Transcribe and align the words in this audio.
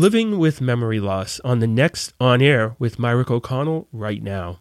Living 0.00 0.38
with 0.38 0.62
Memory 0.62 0.98
Loss 0.98 1.40
on 1.40 1.58
the 1.58 1.66
next 1.66 2.14
On 2.18 2.40
Air 2.40 2.74
with 2.78 2.96
Mirick 2.96 3.30
O'Connell 3.30 3.86
right 3.92 4.22
now. 4.22 4.60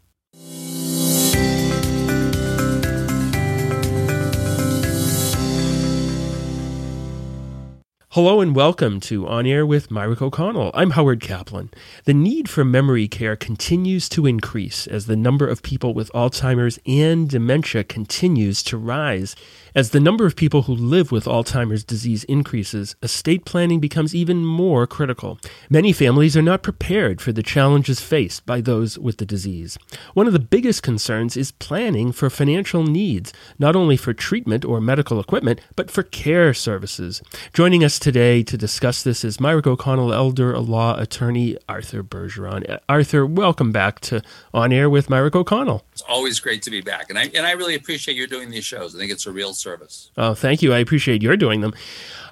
Hello 8.13 8.41
and 8.41 8.53
welcome 8.53 8.99
to 8.99 9.27
On 9.29 9.45
Air 9.45 9.65
with 9.65 9.87
Mirick 9.89 10.21
O'Connell. 10.21 10.71
I'm 10.73 10.89
Howard 10.89 11.21
Kaplan. 11.21 11.71
The 12.03 12.13
need 12.13 12.49
for 12.49 12.65
memory 12.65 13.07
care 13.07 13.37
continues 13.37 14.09
to 14.09 14.25
increase 14.25 14.87
as 14.87 15.05
the 15.05 15.15
number 15.15 15.47
of 15.47 15.63
people 15.63 15.93
with 15.93 16.11
Alzheimer's 16.11 16.79
and 16.85 17.29
dementia 17.29 17.85
continues 17.85 18.61
to 18.63 18.77
rise. 18.77 19.37
As 19.75 19.91
the 19.91 19.99
number 19.99 20.25
of 20.25 20.35
people 20.35 20.63
who 20.63 20.73
live 20.73 21.11
with 21.11 21.25
Alzheimer's 21.25 21.83
disease 21.83 22.23
increases, 22.23 22.95
estate 23.03 23.45
planning 23.45 23.79
becomes 23.79 24.15
even 24.15 24.43
more 24.43 24.87
critical. 24.87 25.37
Many 25.69 25.93
families 25.93 26.35
are 26.35 26.41
not 26.41 26.63
prepared 26.63 27.21
for 27.21 27.31
the 27.31 27.43
challenges 27.43 28.01
faced 28.01 28.47
by 28.47 28.61
those 28.61 28.97
with 28.97 29.17
the 29.17 29.27
disease. 29.27 29.77
One 30.15 30.25
of 30.25 30.33
the 30.33 30.39
biggest 30.39 30.81
concerns 30.81 31.37
is 31.37 31.51
planning 31.51 32.11
for 32.11 32.31
financial 32.31 32.83
needs, 32.83 33.31
not 33.59 33.75
only 33.75 33.95
for 33.95 34.11
treatment 34.11 34.65
or 34.65 34.81
medical 34.81 35.19
equipment, 35.19 35.61
but 35.75 35.91
for 35.91 36.01
care 36.01 36.51
services. 36.55 37.21
Joining 37.53 37.83
us 37.83 37.99
today 37.99 38.41
to 38.41 38.57
discuss 38.57 39.03
this 39.03 39.23
is 39.23 39.37
Mirick 39.37 39.67
O'Connell 39.67 40.11
elder 40.11 40.57
law 40.57 40.99
attorney 40.99 41.57
Arthur 41.67 42.01
Bergeron. 42.01 42.67
Uh, 42.67 42.79
Arthur, 42.89 43.23
welcome 43.23 43.71
back 43.71 43.99
to 43.99 44.23
On 44.51 44.73
Air 44.73 44.89
with 44.89 45.09
Mirick 45.09 45.35
O'Connell. 45.35 45.85
It's 45.91 46.01
always 46.01 46.39
great 46.39 46.63
to 46.63 46.71
be 46.71 46.81
back, 46.81 47.11
and 47.11 47.19
I 47.19 47.29
and 47.35 47.45
I 47.45 47.51
really 47.51 47.75
appreciate 47.75 48.17
you 48.17 48.25
doing 48.25 48.49
these 48.49 48.65
shows. 48.65 48.95
I 48.95 48.97
think 48.97 49.11
it's 49.11 49.27
a 49.27 49.31
real 49.31 49.53
service. 49.59 50.11
Oh, 50.17 50.33
thank 50.33 50.61
you. 50.61 50.73
I 50.73 50.79
appreciate 50.79 51.21
your 51.21 51.37
doing 51.37 51.61
them. 51.61 51.73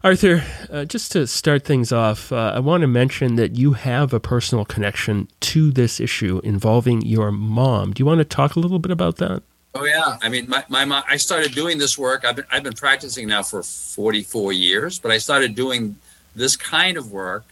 Arthur, 0.04 0.44
uh, 0.72 0.85
just 0.85 1.12
to 1.13 1.27
start 1.27 1.66
things 1.66 1.91
off, 1.91 2.31
uh, 2.31 2.54
I 2.55 2.59
want 2.59 2.81
to 2.81 2.88
mention 2.88 3.35
that 3.35 3.58
you 3.58 3.73
have 3.73 4.13
a 4.13 4.20
personal 4.20 4.63
connection 4.63 5.27
to 5.41 5.71
this 5.71 5.99
issue 5.99 6.40
involving 6.44 7.02
your 7.02 7.32
mom. 7.32 7.93
Do 7.93 8.02
you 8.02 8.05
want 8.05 8.20
to 8.20 8.26
talk 8.26 8.55
a 8.55 8.60
little 8.60 8.79
bit 8.79 8.91
about 8.91 9.18
that? 9.18 9.43
Oh 9.74 9.85
yeah, 9.85 10.18
I 10.21 10.29
mean, 10.29 10.49
my, 10.49 10.63
my 10.70 10.85
mom. 10.85 11.04
I 11.07 11.18
started 11.18 11.54
doing 11.54 11.77
this 11.77 11.98
work. 11.98 12.26
I've 12.26 12.35
been 12.37 12.46
I've 12.52 12.63
been 12.63 12.74
practicing 12.74 13.27
now 13.27 13.43
for 13.43 13.62
44 13.62 14.54
years, 14.54 14.98
but 14.98 15.12
I 15.12 15.20
started 15.20 15.54
doing 15.55 15.98
this 16.35 16.55
kind 16.55 16.98
of 16.98 17.12
work 17.12 17.46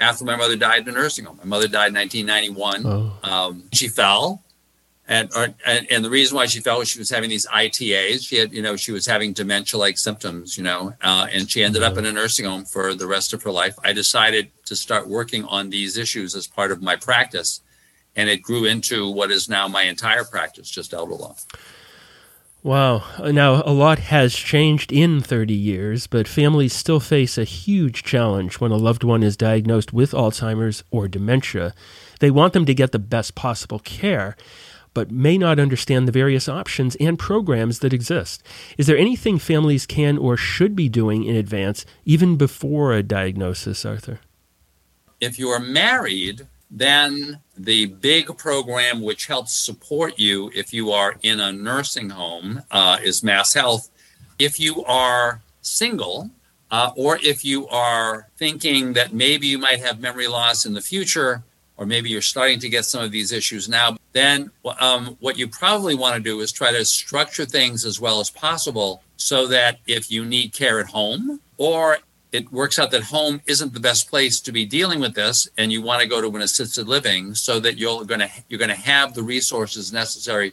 after 0.00 0.24
my 0.24 0.36
mother 0.36 0.56
died 0.56 0.82
in 0.82 0.88
a 0.88 0.92
nursing 0.92 1.24
home. 1.24 1.38
My 1.38 1.44
mother 1.44 1.68
died 1.68 1.88
in 1.88 1.94
1991. 1.94 2.86
Oh. 2.86 3.30
Um, 3.30 3.64
she 3.72 3.88
fell, 3.88 4.42
and, 5.08 5.30
or, 5.34 5.48
and 5.66 5.90
and 5.90 6.04
the 6.04 6.10
reason 6.10 6.36
why 6.36 6.46
she 6.46 6.60
fell 6.60 6.78
was 6.78 6.88
she 6.88 6.98
was 6.98 7.10
having 7.10 7.30
these 7.30 7.46
ITAs. 7.46 8.22
She 8.22 8.36
had, 8.36 8.52
you 8.52 8.62
know, 8.62 8.76
she 8.76 8.92
was 8.92 9.06
having 9.06 9.32
dementia-like 9.32 9.98
symptoms, 9.98 10.56
you 10.56 10.62
know, 10.62 10.94
uh, 11.02 11.26
and 11.32 11.50
she 11.50 11.64
ended 11.64 11.82
up 11.82 11.96
in 11.96 12.06
a 12.06 12.12
nursing 12.12 12.44
home 12.44 12.64
for 12.64 12.94
the 12.94 13.06
rest 13.06 13.32
of 13.32 13.42
her 13.42 13.50
life. 13.50 13.74
I 13.82 13.92
decided 13.92 14.50
to 14.66 14.76
start 14.76 15.08
working 15.08 15.44
on 15.46 15.70
these 15.70 15.96
issues 15.96 16.36
as 16.36 16.46
part 16.46 16.70
of 16.70 16.82
my 16.82 16.94
practice 16.94 17.62
and 18.18 18.28
it 18.28 18.42
grew 18.42 18.64
into 18.64 19.08
what 19.08 19.30
is 19.30 19.48
now 19.48 19.68
my 19.68 19.82
entire 19.82 20.24
practice, 20.24 20.68
just 20.68 20.92
elder 20.92 21.14
law. 21.14 21.36
Wow. 22.64 23.04
Now, 23.20 23.62
a 23.64 23.70
lot 23.70 24.00
has 24.00 24.34
changed 24.34 24.92
in 24.92 25.20
30 25.20 25.54
years, 25.54 26.08
but 26.08 26.26
families 26.26 26.72
still 26.72 26.98
face 26.98 27.38
a 27.38 27.44
huge 27.44 28.02
challenge 28.02 28.58
when 28.58 28.72
a 28.72 28.76
loved 28.76 29.04
one 29.04 29.22
is 29.22 29.36
diagnosed 29.36 29.92
with 29.92 30.10
Alzheimer's 30.10 30.82
or 30.90 31.06
dementia. 31.06 31.72
They 32.18 32.32
want 32.32 32.52
them 32.52 32.66
to 32.66 32.74
get 32.74 32.90
the 32.90 32.98
best 32.98 33.36
possible 33.36 33.78
care, 33.78 34.36
but 34.94 35.10
may 35.10 35.38
not 35.38 35.58
understand 35.58 36.06
the 36.06 36.12
various 36.12 36.48
options 36.48 36.96
and 36.96 37.18
programs 37.18 37.80
that 37.80 37.92
exist. 37.92 38.42
Is 38.76 38.86
there 38.86 38.96
anything 38.96 39.38
families 39.38 39.86
can 39.86 40.18
or 40.18 40.36
should 40.36 40.74
be 40.74 40.88
doing 40.88 41.24
in 41.24 41.36
advance, 41.36 41.84
even 42.04 42.36
before 42.36 42.92
a 42.92 43.02
diagnosis, 43.02 43.84
Arthur? 43.84 44.20
If 45.20 45.38
you 45.38 45.48
are 45.48 45.60
married, 45.60 46.46
then 46.70 47.40
the 47.56 47.86
big 47.86 48.36
program 48.36 49.00
which 49.00 49.26
helps 49.26 49.58
support 49.58 50.18
you 50.18 50.50
if 50.54 50.72
you 50.72 50.92
are 50.92 51.16
in 51.22 51.40
a 51.40 51.52
nursing 51.52 52.10
home 52.10 52.62
uh, 52.70 52.98
is 53.02 53.22
Mass 53.22 53.54
Health. 53.54 53.90
If 54.38 54.60
you 54.60 54.84
are 54.84 55.40
single, 55.62 56.30
uh, 56.70 56.90
or 56.96 57.18
if 57.22 57.44
you 57.44 57.66
are 57.68 58.28
thinking 58.36 58.92
that 58.92 59.12
maybe 59.12 59.46
you 59.46 59.58
might 59.58 59.80
have 59.80 60.00
memory 60.00 60.28
loss 60.28 60.66
in 60.66 60.74
the 60.74 60.80
future, 60.80 61.42
or 61.78 61.86
maybe 61.86 62.10
you're 62.10 62.20
starting 62.20 62.58
to 62.58 62.68
get 62.68 62.84
some 62.84 63.02
of 63.02 63.10
these 63.10 63.32
issues 63.32 63.68
now, 63.68 63.96
then 64.12 64.50
um, 64.80 65.16
what 65.20 65.38
you 65.38 65.48
probably 65.48 65.94
want 65.94 66.16
to 66.16 66.20
do 66.20 66.40
is 66.40 66.52
try 66.52 66.72
to 66.72 66.84
structure 66.84 67.44
things 67.44 67.84
as 67.84 68.00
well 68.00 68.20
as 68.20 68.28
possible 68.28 69.02
so 69.16 69.46
that 69.46 69.78
if 69.86 70.10
you 70.10 70.24
need 70.24 70.52
care 70.52 70.80
at 70.80 70.86
home 70.88 71.40
or 71.56 71.98
it 72.30 72.52
works 72.52 72.78
out 72.78 72.90
that 72.90 73.04
home 73.04 73.40
isn't 73.46 73.72
the 73.72 73.80
best 73.80 74.10
place 74.10 74.40
to 74.40 74.52
be 74.52 74.66
dealing 74.66 75.00
with 75.00 75.14
this 75.14 75.48
and 75.56 75.72
you 75.72 75.80
want 75.80 76.02
to 76.02 76.08
go 76.08 76.20
to 76.20 76.36
an 76.36 76.42
assisted 76.42 76.86
living 76.86 77.34
so 77.34 77.58
that 77.58 77.78
you're 77.78 78.04
going 78.04 78.20
to 78.20 78.30
you're 78.48 78.58
going 78.58 78.68
to 78.68 78.74
have 78.74 79.14
the 79.14 79.22
resources 79.22 79.92
necessary 79.92 80.52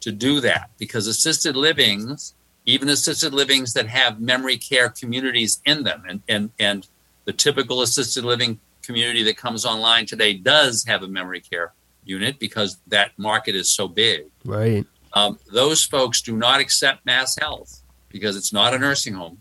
to 0.00 0.10
do 0.10 0.40
that. 0.40 0.70
Because 0.78 1.06
assisted 1.06 1.54
livings 1.54 2.34
even 2.64 2.88
assisted 2.88 3.34
livings 3.34 3.72
that 3.74 3.88
have 3.88 4.20
memory 4.20 4.56
care 4.56 4.88
communities 4.88 5.60
in 5.64 5.82
them 5.82 6.04
and 6.08 6.22
and 6.28 6.50
and 6.58 6.86
the 7.24 7.32
typical 7.32 7.82
assisted 7.82 8.24
living 8.24 8.58
community 8.82 9.22
that 9.24 9.36
comes 9.36 9.64
online 9.64 10.06
today 10.06 10.34
does 10.34 10.84
have 10.84 11.02
a 11.02 11.08
memory 11.08 11.40
care 11.40 11.72
unit 12.04 12.38
because 12.38 12.78
that 12.88 13.16
market 13.18 13.54
is 13.54 13.70
so 13.70 13.88
big. 13.88 14.26
Right. 14.44 14.84
Um, 15.12 15.38
those 15.52 15.84
folks 15.84 16.22
do 16.22 16.36
not 16.36 16.60
accept 16.60 17.04
mass 17.06 17.36
health 17.38 17.82
because 18.08 18.36
it's 18.36 18.52
not 18.52 18.74
a 18.74 18.78
nursing 18.78 19.14
home. 19.14 19.38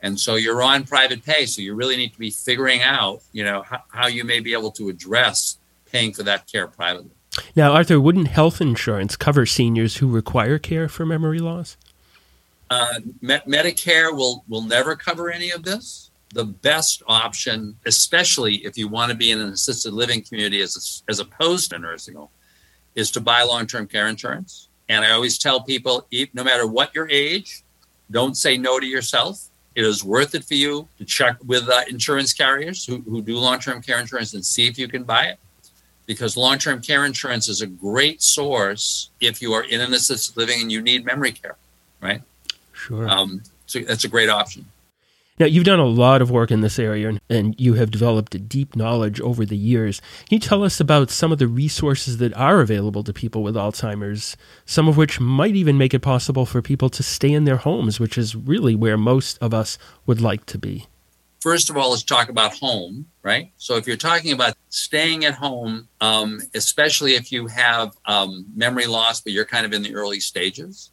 And 0.00 0.20
so 0.20 0.34
you're 0.36 0.62
on 0.62 0.84
private 0.84 1.24
pay 1.24 1.46
so 1.46 1.62
you 1.62 1.74
really 1.74 1.96
need 1.96 2.12
to 2.12 2.18
be 2.18 2.30
figuring 2.30 2.82
out 2.82 3.22
you 3.32 3.44
know 3.44 3.62
how, 3.62 3.82
how 3.88 4.06
you 4.06 4.24
may 4.24 4.40
be 4.40 4.52
able 4.52 4.70
to 4.72 4.88
address 4.88 5.58
paying 5.90 6.12
for 6.12 6.22
that 6.24 6.46
care 6.46 6.66
privately. 6.66 7.10
Now 7.54 7.72
arthur 7.72 8.00
wouldn't 8.00 8.28
health 8.28 8.60
insurance 8.60 9.16
cover 9.16 9.46
seniors 9.46 9.96
who 9.96 10.08
require 10.08 10.58
care 10.58 10.88
for 10.88 11.04
memory 11.04 11.38
loss? 11.38 11.76
Uh, 12.68 13.00
medicare 13.22 14.14
will 14.14 14.44
will 14.48 14.62
never 14.62 14.96
cover 14.96 15.30
any 15.30 15.50
of 15.50 15.62
this 15.62 16.05
the 16.32 16.44
best 16.44 17.02
option 17.06 17.76
especially 17.86 18.56
if 18.64 18.76
you 18.76 18.88
want 18.88 19.10
to 19.10 19.16
be 19.16 19.30
in 19.30 19.40
an 19.40 19.50
assisted 19.50 19.92
living 19.92 20.22
community 20.22 20.60
as, 20.60 21.02
as 21.08 21.20
opposed 21.20 21.70
to 21.70 21.78
nursing 21.78 22.14
home 22.14 22.28
is 22.94 23.10
to 23.10 23.20
buy 23.20 23.42
long-term 23.42 23.86
care 23.86 24.08
insurance 24.08 24.68
and 24.88 25.04
i 25.04 25.10
always 25.10 25.38
tell 25.38 25.60
people 25.60 26.06
no 26.34 26.44
matter 26.44 26.66
what 26.66 26.94
your 26.94 27.08
age 27.08 27.62
don't 28.10 28.36
say 28.36 28.56
no 28.56 28.78
to 28.78 28.86
yourself 28.86 29.48
it 29.76 29.84
is 29.84 30.02
worth 30.02 30.34
it 30.34 30.42
for 30.42 30.54
you 30.54 30.88
to 30.96 31.04
check 31.04 31.36
with 31.44 31.68
uh, 31.68 31.82
insurance 31.90 32.32
carriers 32.32 32.86
who, 32.86 33.02
who 33.02 33.20
do 33.20 33.36
long 33.36 33.60
term 33.60 33.82
care 33.82 34.00
insurance 34.00 34.32
and 34.32 34.44
see 34.44 34.66
if 34.66 34.78
you 34.78 34.88
can 34.88 35.04
buy 35.04 35.26
it. 35.26 35.38
Because 36.06 36.34
long 36.34 36.56
term 36.56 36.80
care 36.80 37.04
insurance 37.04 37.46
is 37.46 37.60
a 37.60 37.66
great 37.66 38.22
source 38.22 39.10
if 39.20 39.42
you 39.42 39.52
are 39.52 39.64
in 39.64 39.82
an 39.82 39.92
assisted 39.92 40.36
living 40.36 40.62
and 40.62 40.72
you 40.72 40.80
need 40.80 41.04
memory 41.04 41.32
care, 41.32 41.56
right? 42.00 42.22
Sure. 42.72 43.06
Um, 43.06 43.42
so 43.66 43.80
that's 43.80 44.04
a 44.04 44.08
great 44.08 44.30
option. 44.30 44.64
Now, 45.38 45.44
you've 45.46 45.64
done 45.64 45.78
a 45.78 45.84
lot 45.84 46.22
of 46.22 46.30
work 46.30 46.50
in 46.50 46.62
this 46.62 46.78
area 46.78 47.20
and 47.28 47.54
you 47.58 47.74
have 47.74 47.90
developed 47.90 48.34
a 48.34 48.38
deep 48.38 48.74
knowledge 48.74 49.20
over 49.20 49.44
the 49.44 49.56
years. 49.56 50.00
Can 50.28 50.36
you 50.36 50.40
tell 50.40 50.64
us 50.64 50.80
about 50.80 51.10
some 51.10 51.30
of 51.30 51.38
the 51.38 51.46
resources 51.46 52.16
that 52.18 52.32
are 52.34 52.60
available 52.60 53.04
to 53.04 53.12
people 53.12 53.42
with 53.42 53.54
Alzheimer's, 53.54 54.36
some 54.64 54.88
of 54.88 54.96
which 54.96 55.20
might 55.20 55.54
even 55.54 55.76
make 55.76 55.92
it 55.92 56.00
possible 56.00 56.46
for 56.46 56.62
people 56.62 56.88
to 56.88 57.02
stay 57.02 57.32
in 57.32 57.44
their 57.44 57.58
homes, 57.58 58.00
which 58.00 58.16
is 58.16 58.34
really 58.34 58.74
where 58.74 58.96
most 58.96 59.36
of 59.42 59.52
us 59.52 59.76
would 60.06 60.22
like 60.22 60.46
to 60.46 60.58
be? 60.58 60.86
First 61.40 61.68
of 61.68 61.76
all, 61.76 61.90
let's 61.90 62.02
talk 62.02 62.30
about 62.30 62.54
home, 62.54 63.06
right? 63.22 63.52
So, 63.56 63.76
if 63.76 63.86
you're 63.86 63.96
talking 63.96 64.32
about 64.32 64.54
staying 64.70 65.24
at 65.26 65.34
home, 65.34 65.86
um, 66.00 66.40
especially 66.54 67.12
if 67.12 67.30
you 67.30 67.46
have 67.46 67.94
um, 68.06 68.46
memory 68.56 68.86
loss, 68.86 69.20
but 69.20 69.32
you're 69.32 69.44
kind 69.44 69.64
of 69.64 69.72
in 69.72 69.82
the 69.82 69.94
early 69.94 70.18
stages, 70.18 70.90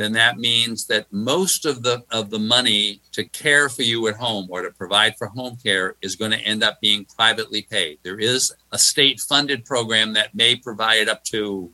then 0.00 0.12
that 0.12 0.38
means 0.38 0.86
that 0.86 1.12
most 1.12 1.66
of 1.66 1.82
the 1.82 2.02
of 2.10 2.30
the 2.30 2.38
money 2.38 3.00
to 3.12 3.24
care 3.24 3.68
for 3.68 3.82
you 3.82 4.08
at 4.08 4.16
home 4.16 4.46
or 4.50 4.62
to 4.62 4.70
provide 4.70 5.16
for 5.18 5.26
home 5.26 5.56
care 5.62 5.96
is 6.00 6.16
going 6.16 6.30
to 6.30 6.38
end 6.38 6.62
up 6.62 6.80
being 6.80 7.04
privately 7.04 7.62
paid. 7.62 7.98
There 8.02 8.18
is 8.18 8.52
a 8.72 8.78
state 8.78 9.20
funded 9.20 9.64
program 9.64 10.14
that 10.14 10.34
may 10.34 10.56
provide 10.56 11.08
up 11.08 11.24
to 11.24 11.70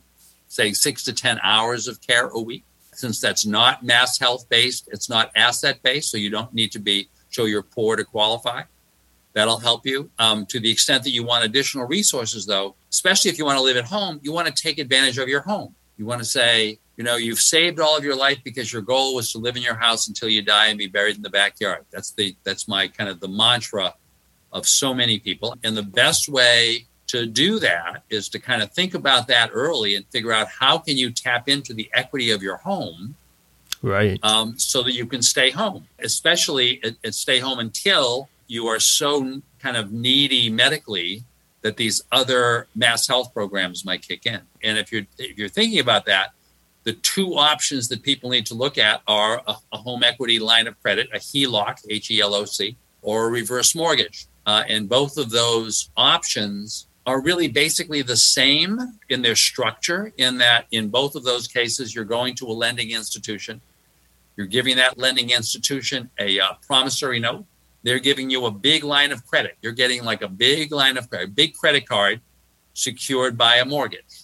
say 0.47 0.73
6 0.73 1.03
to 1.05 1.13
10 1.13 1.39
hours 1.43 1.87
of 1.87 2.01
care 2.01 2.27
a 2.27 2.39
week. 2.39 2.63
Since 2.93 3.21
that's 3.21 3.45
not 3.45 3.83
mass 3.83 4.17
health 4.17 4.49
based, 4.49 4.89
it's 4.91 5.09
not 5.09 5.31
asset 5.35 5.83
based, 5.83 6.09
so 6.09 6.17
you 6.17 6.29
don't 6.29 6.53
need 6.53 6.71
to 6.71 6.79
be 6.79 7.09
show 7.29 7.45
you're 7.45 7.61
poor 7.61 7.95
to 7.95 8.03
qualify. 8.03 8.63
That'll 9.33 9.59
help 9.59 9.85
you. 9.85 10.09
Um, 10.17 10.47
to 10.47 10.59
the 10.59 10.71
extent 10.71 11.03
that 11.03 11.11
you 11.11 11.23
want 11.23 11.45
additional 11.45 11.85
resources, 11.85 12.47
though, 12.47 12.75
especially 12.89 13.29
if 13.29 13.37
you 13.37 13.45
want 13.45 13.59
to 13.59 13.63
live 13.63 13.77
at 13.77 13.85
home, 13.85 14.19
you 14.23 14.31
want 14.31 14.47
to 14.47 14.53
take 14.53 14.79
advantage 14.79 15.19
of 15.19 15.27
your 15.27 15.41
home. 15.41 15.75
You 15.97 16.05
want 16.05 16.19
to 16.19 16.25
say, 16.25 16.79
you 16.97 17.03
know, 17.03 17.15
you've 17.15 17.39
saved 17.39 17.79
all 17.79 17.97
of 17.97 18.03
your 18.03 18.15
life 18.15 18.39
because 18.43 18.73
your 18.73 18.81
goal 18.81 19.15
was 19.15 19.31
to 19.31 19.37
live 19.37 19.55
in 19.55 19.61
your 19.61 19.75
house 19.75 20.07
until 20.07 20.29
you 20.29 20.41
die 20.41 20.67
and 20.67 20.77
be 20.77 20.87
buried 20.87 21.15
in 21.15 21.21
the 21.21 21.29
backyard. 21.29 21.85
That's 21.91 22.11
the 22.11 22.35
that's 22.43 22.67
my 22.67 22.87
kind 22.87 23.09
of 23.09 23.19
the 23.19 23.27
mantra 23.27 23.93
of 24.51 24.67
so 24.67 24.93
many 24.93 25.19
people. 25.19 25.55
And 25.63 25.77
the 25.77 25.83
best 25.83 26.27
way 26.27 26.87
to 27.07 27.25
do 27.25 27.59
that 27.59 28.03
is 28.09 28.27
to 28.29 28.39
kind 28.39 28.61
of 28.61 28.71
think 28.73 28.93
about 28.93 29.27
that 29.27 29.51
early 29.53 29.95
and 29.95 30.05
figure 30.07 30.33
out 30.33 30.47
how 30.47 30.77
can 30.77 30.97
you 30.97 31.11
tap 31.11 31.47
into 31.47 31.73
the 31.73 31.89
equity 31.93 32.31
of 32.31 32.43
your 32.43 32.57
home 32.57 33.15
right 33.81 34.19
um, 34.23 34.57
so 34.57 34.83
that 34.83 34.91
you 34.91 35.05
can 35.05 35.21
stay 35.21 35.49
home 35.49 35.87
especially 35.99 36.83
at, 36.83 36.95
at 37.05 37.13
stay 37.13 37.39
home 37.39 37.59
until 37.59 38.27
you 38.47 38.67
are 38.67 38.79
so 38.79 39.41
kind 39.59 39.77
of 39.77 39.91
needy 39.91 40.49
medically, 40.49 41.23
that 41.61 41.77
these 41.77 42.01
other 42.11 42.67
mass 42.75 43.07
health 43.07 43.33
programs 43.33 43.83
might 43.83 44.07
kick 44.07 44.25
in. 44.25 44.41
And 44.63 44.77
if 44.77 44.91
you're 44.91 45.05
if 45.17 45.37
you're 45.37 45.49
thinking 45.49 45.79
about 45.79 46.05
that, 46.05 46.31
the 46.87 46.93
two 46.93 47.35
options 47.35 47.89
that 47.89 48.01
people 48.01 48.29
need 48.29 48.45
to 48.45 48.53
look 48.53 48.77
at 48.77 49.01
are 49.09 49.41
a, 49.45 49.55
a 49.73 49.77
home 49.77 50.03
equity 50.03 50.39
line 50.39 50.67
of 50.67 50.81
credit, 50.81 51.09
a 51.13 51.17
HELOC, 51.17 51.79
H 51.89 52.09
E 52.11 52.21
L 52.21 52.33
O 52.33 52.45
C, 52.45 52.77
or 53.01 53.27
a 53.27 53.29
reverse 53.29 53.75
mortgage. 53.75 54.25
Uh, 54.45 54.63
and 54.69 54.87
both 54.87 55.17
of 55.17 55.29
those 55.29 55.89
options 55.97 56.87
are 57.05 57.19
really 57.21 57.49
basically 57.49 58.01
the 58.01 58.15
same 58.15 58.79
in 59.09 59.21
their 59.21 59.35
structure, 59.35 60.13
in 60.15 60.37
that 60.37 60.65
in 60.71 60.87
both 60.87 61.15
of 61.15 61.25
those 61.25 61.45
cases, 61.45 61.93
you're 61.93 62.05
going 62.05 62.33
to 62.35 62.45
a 62.45 62.55
lending 62.63 62.91
institution. 62.91 63.59
You're 64.37 64.47
giving 64.47 64.77
that 64.77 64.97
lending 64.97 65.31
institution 65.31 66.09
a 66.17 66.39
uh, 66.39 66.53
promissory 66.65 67.19
note. 67.19 67.43
They're 67.83 67.99
giving 67.99 68.29
you 68.29 68.45
a 68.45 68.51
big 68.51 68.85
line 68.85 69.11
of 69.11 69.27
credit. 69.27 69.57
You're 69.61 69.73
getting 69.73 70.05
like 70.05 70.21
a 70.21 70.29
big 70.29 70.71
line 70.71 70.95
of 70.95 71.09
credit, 71.09 71.35
big 71.35 71.53
credit 71.53 71.85
card 71.85 72.21
secured 72.75 73.37
by 73.37 73.55
a 73.55 73.65
mortgage. 73.65 74.23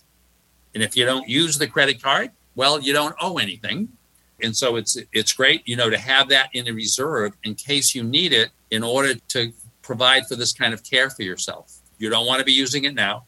And 0.74 0.82
if 0.82 0.96
you 0.96 1.04
don't 1.04 1.28
use 1.28 1.58
the 1.58 1.68
credit 1.68 2.02
card, 2.02 2.32
well, 2.56 2.80
you 2.80 2.94
don't 2.94 3.16
owe 3.22 3.38
anything. 3.38 3.90
And 4.42 4.56
so 4.56 4.76
it's 4.76 4.98
it's 5.12 5.34
great, 5.34 5.68
you 5.68 5.76
know, 5.76 5.90
to 5.90 5.98
have 5.98 6.30
that 6.30 6.50
in 6.54 6.68
a 6.68 6.74
reserve 6.74 7.34
in 7.44 7.56
case 7.56 7.96
you 7.96 8.04
need 8.04 8.34
it 8.34 8.50
in 8.72 8.84
order 8.84 9.16
to 9.30 9.54
provide 9.82 10.28
for 10.28 10.36
this 10.36 10.54
kind 10.54 10.74
of 10.74 10.84
care 10.84 11.10
for 11.10 11.24
yourself. 11.24 11.80
You 11.98 12.10
don't 12.10 12.26
want 12.26 12.40
to 12.40 12.46
be 12.46 12.54
using 12.54 12.84
it 12.84 12.96
now. 12.96 13.26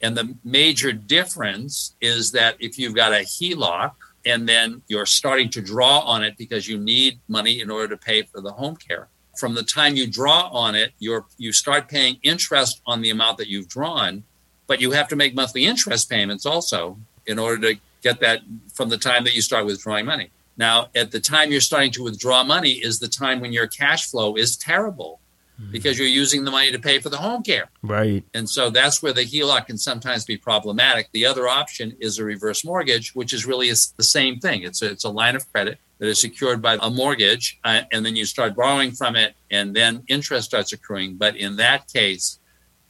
And 0.00 0.16
the 0.16 0.34
major 0.44 0.92
difference 0.92 1.94
is 2.00 2.32
that 2.32 2.56
if 2.60 2.78
you've 2.78 2.94
got 2.94 3.12
a 3.12 3.24
HELOC 3.24 3.92
and 4.26 4.48
then 4.48 4.82
you're 4.88 5.06
starting 5.06 5.50
to 5.50 5.60
draw 5.60 6.00
on 6.00 6.22
it 6.22 6.36
because 6.36 6.68
you 6.68 6.78
need 6.78 7.18
money 7.28 7.60
in 7.60 7.70
order 7.70 7.88
to 7.88 7.96
pay 7.96 8.22
for 8.22 8.40
the 8.40 8.52
home 8.52 8.76
care, 8.76 9.08
from 9.36 9.54
the 9.54 9.62
time 9.62 9.96
you 9.96 10.06
draw 10.06 10.48
on 10.52 10.74
it, 10.74 10.92
you're 10.98 11.26
you 11.36 11.52
start 11.52 11.88
paying 11.88 12.18
interest 12.22 12.80
on 12.86 13.00
the 13.00 13.10
amount 13.10 13.38
that 13.38 13.48
you've 13.48 13.68
drawn, 13.68 14.24
but 14.66 14.80
you 14.80 14.92
have 14.92 15.08
to 15.08 15.16
make 15.16 15.34
monthly 15.34 15.64
interest 15.66 16.08
payments 16.08 16.46
also 16.46 16.98
in 17.26 17.38
order 17.38 17.74
to 17.74 17.80
get 18.04 18.20
that 18.20 18.42
from 18.72 18.90
the 18.90 18.98
time 18.98 19.24
that 19.24 19.34
you 19.34 19.42
start 19.42 19.66
withdrawing 19.66 20.06
money. 20.06 20.30
Now, 20.56 20.88
at 20.94 21.10
the 21.10 21.18
time 21.18 21.50
you're 21.50 21.60
starting 21.60 21.90
to 21.92 22.04
withdraw 22.04 22.44
money 22.44 22.72
is 22.72 23.00
the 23.00 23.08
time 23.08 23.40
when 23.40 23.52
your 23.52 23.66
cash 23.66 24.08
flow 24.08 24.36
is 24.36 24.56
terrible 24.56 25.20
mm-hmm. 25.60 25.72
because 25.72 25.98
you're 25.98 26.06
using 26.06 26.44
the 26.44 26.50
money 26.50 26.70
to 26.70 26.78
pay 26.78 27.00
for 27.00 27.08
the 27.08 27.16
home 27.16 27.42
care. 27.42 27.70
Right. 27.82 28.22
And 28.34 28.48
so 28.48 28.70
that's 28.70 29.02
where 29.02 29.12
the 29.12 29.24
HELOC 29.24 29.66
can 29.66 29.78
sometimes 29.78 30.24
be 30.24 30.36
problematic. 30.36 31.08
The 31.12 31.26
other 31.26 31.48
option 31.48 31.96
is 31.98 32.18
a 32.18 32.24
reverse 32.24 32.64
mortgage, 32.64 33.14
which 33.14 33.32
is 33.32 33.46
really 33.46 33.68
the 33.70 34.04
same 34.04 34.38
thing. 34.38 34.62
It's 34.62 34.82
a, 34.82 34.90
it's 34.90 35.04
a 35.04 35.10
line 35.10 35.34
of 35.34 35.50
credit 35.50 35.78
that 35.98 36.06
is 36.08 36.20
secured 36.20 36.60
by 36.60 36.78
a 36.80 36.90
mortgage, 36.90 37.58
uh, 37.64 37.82
and 37.92 38.04
then 38.04 38.14
you 38.14 38.26
start 38.26 38.54
borrowing 38.54 38.92
from 38.92 39.16
it, 39.16 39.34
and 39.50 39.74
then 39.74 40.02
interest 40.08 40.48
starts 40.48 40.72
accruing. 40.72 41.16
But 41.16 41.36
in 41.36 41.56
that 41.56 41.92
case, 41.92 42.38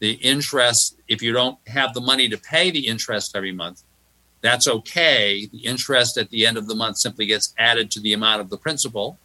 the 0.00 0.12
interest, 0.12 0.96
if 1.06 1.22
you 1.22 1.32
don't 1.32 1.58
have 1.68 1.94
the 1.94 2.00
money 2.00 2.28
to 2.28 2.38
pay 2.38 2.70
the 2.70 2.86
interest 2.88 3.36
every 3.36 3.52
month, 3.52 3.82
that's 4.44 4.68
okay. 4.68 5.46
The 5.46 5.64
interest 5.64 6.18
at 6.18 6.28
the 6.28 6.44
end 6.46 6.58
of 6.58 6.68
the 6.68 6.74
month 6.74 6.98
simply 6.98 7.24
gets 7.24 7.54
added 7.58 7.90
to 7.92 8.00
the 8.00 8.12
amount 8.12 8.42
of 8.42 8.50
the 8.50 8.58
principal. 8.58 9.18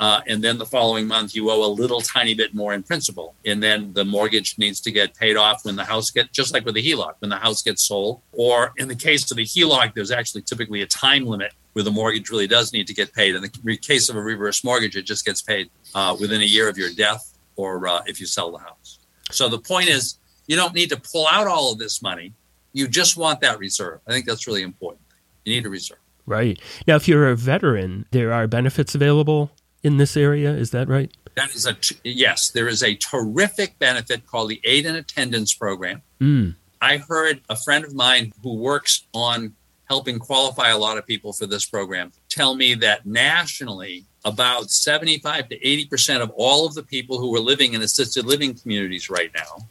Uh, 0.00 0.20
and 0.26 0.42
then 0.42 0.58
the 0.58 0.66
following 0.66 1.06
month 1.06 1.34
you 1.36 1.48
owe 1.48 1.64
a 1.64 1.70
little 1.70 2.00
tiny 2.00 2.34
bit 2.34 2.54
more 2.54 2.72
in 2.72 2.84
principal 2.84 3.34
and 3.44 3.60
then 3.60 3.92
the 3.94 4.04
mortgage 4.04 4.56
needs 4.56 4.80
to 4.80 4.92
get 4.92 5.12
paid 5.12 5.36
off 5.36 5.64
when 5.64 5.74
the 5.74 5.84
house 5.84 6.12
gets 6.12 6.30
just 6.30 6.54
like 6.54 6.64
with 6.64 6.76
the 6.76 6.82
heloc 6.82 7.14
when 7.18 7.28
the 7.28 7.36
house 7.36 7.62
gets 7.62 7.82
sold 7.82 8.20
or 8.30 8.72
in 8.76 8.86
the 8.86 8.94
case 8.94 9.28
of 9.32 9.36
the 9.36 9.42
heloc 9.42 9.92
there's 9.94 10.12
actually 10.12 10.40
typically 10.40 10.82
a 10.82 10.86
time 10.86 11.26
limit 11.26 11.52
where 11.72 11.82
the 11.82 11.90
mortgage 11.90 12.30
really 12.30 12.46
does 12.46 12.72
need 12.72 12.86
to 12.86 12.94
get 12.94 13.12
paid 13.12 13.34
in 13.34 13.42
the 13.42 13.76
case 13.78 14.08
of 14.08 14.14
a 14.14 14.22
reverse 14.22 14.62
mortgage 14.62 14.94
it 14.94 15.02
just 15.02 15.24
gets 15.24 15.42
paid 15.42 15.68
uh, 15.96 16.16
within 16.20 16.42
a 16.42 16.44
year 16.44 16.68
of 16.68 16.78
your 16.78 16.90
death 16.90 17.36
or 17.56 17.88
uh, 17.88 18.00
if 18.06 18.20
you 18.20 18.26
sell 18.26 18.52
the 18.52 18.58
house 18.58 19.00
so 19.32 19.48
the 19.48 19.58
point 19.58 19.88
is 19.88 20.20
you 20.46 20.54
don't 20.54 20.74
need 20.74 20.90
to 20.90 20.96
pull 20.96 21.26
out 21.26 21.48
all 21.48 21.72
of 21.72 21.78
this 21.78 22.00
money 22.00 22.32
you 22.72 22.88
just 22.88 23.16
want 23.16 23.40
that 23.40 23.58
reserve 23.58 24.00
i 24.06 24.12
think 24.12 24.26
that's 24.26 24.46
really 24.46 24.62
important 24.62 25.02
you 25.44 25.54
need 25.54 25.66
a 25.66 25.68
reserve 25.68 25.98
right 26.26 26.60
now 26.86 26.96
if 26.96 27.08
you're 27.08 27.28
a 27.28 27.36
veteran 27.36 28.04
there 28.10 28.32
are 28.32 28.46
benefits 28.46 28.94
available 28.94 29.50
in 29.82 29.96
this 29.96 30.16
area. 30.16 30.52
Is 30.52 30.70
that 30.70 30.88
right? 30.88 31.10
That 31.34 31.54
is 31.54 31.66
a 31.66 31.74
t- 31.74 31.96
yes. 32.04 32.50
There 32.50 32.68
is 32.68 32.82
a 32.82 32.94
terrific 32.96 33.78
benefit 33.78 34.26
called 34.26 34.50
the 34.50 34.60
Aid 34.64 34.86
and 34.86 34.96
Attendance 34.96 35.54
Program. 35.54 36.02
Mm. 36.20 36.54
I 36.80 36.98
heard 36.98 37.40
a 37.48 37.56
friend 37.56 37.84
of 37.84 37.94
mine 37.94 38.32
who 38.42 38.54
works 38.54 39.06
on 39.14 39.54
helping 39.88 40.18
qualify 40.18 40.68
a 40.68 40.78
lot 40.78 40.98
of 40.98 41.06
people 41.06 41.32
for 41.32 41.46
this 41.46 41.64
program 41.64 42.12
tell 42.28 42.54
me 42.54 42.74
that 42.74 43.06
nationally, 43.06 44.04
about 44.24 44.70
75 44.70 45.48
to 45.48 45.66
80 45.66 45.86
percent 45.86 46.22
of 46.22 46.30
all 46.30 46.66
of 46.66 46.74
the 46.74 46.82
people 46.82 47.18
who 47.18 47.34
are 47.36 47.40
living 47.40 47.74
in 47.74 47.82
assisted 47.82 48.26
living 48.26 48.54
communities 48.54 49.08
right 49.08 49.30
now 49.34 49.66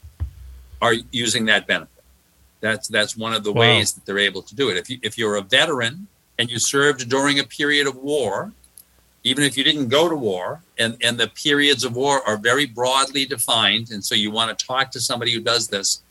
are 0.82 0.96
using 1.12 1.46
that 1.46 1.68
benefit. 1.68 1.97
That's 2.60 2.88
that's 2.88 3.16
one 3.16 3.34
of 3.34 3.44
the 3.44 3.54
wow. 3.54 3.62
ways 3.62 3.94
that 3.94 4.06
they're 4.06 4.18
able 4.20 4.42
to 4.42 4.56
do 4.56 4.70
it. 4.70 4.78
If 4.78 4.90
you 4.90 5.00
if 5.02 5.18
you're 5.18 5.36
a 5.36 5.42
veteran 5.42 6.08
and 6.40 6.50
you 6.50 6.60
served 6.60 7.10
during 7.10 7.40
a 7.40 7.44
period 7.44 7.88
of 7.88 7.96
war, 7.96 8.52
even 9.24 9.44
if 9.44 9.58
you 9.58 9.64
didn't 9.64 9.90
go 9.90 10.08
to 10.08 10.16
war, 10.16 10.62
and, 10.78 10.98
and 11.02 11.18
the 11.18 11.28
periods 11.28 11.84
of 11.84 11.96
war 11.96 12.28
are 12.28 12.38
very 12.38 12.66
broadly 12.66 13.26
defined. 13.26 13.92
And 13.92 14.04
so 14.04 14.16
you 14.16 14.32
want 14.32 14.58
to 14.58 14.66
talk 14.66 14.92
to 14.92 15.00
somebody 15.00 15.34
who 15.34 15.42
does 15.42 15.68
this 15.68 16.02